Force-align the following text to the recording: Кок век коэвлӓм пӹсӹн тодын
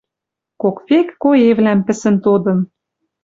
Кок 0.61 0.77
век 0.87 1.07
коэвлӓм 1.21 1.79
пӹсӹн 1.85 2.15
тодын 2.23 2.59